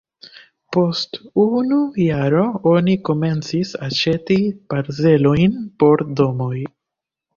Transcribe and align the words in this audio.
Post 0.75 1.19
unu 1.41 1.77
jaro 2.05 2.41
oni 2.73 2.95
komencis 3.09 3.75
aĉeti 3.89 4.39
parcelojn 4.75 5.57
por 5.85 6.05
domoj. 6.23 6.57